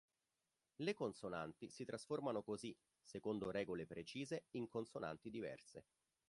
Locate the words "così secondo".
2.41-3.51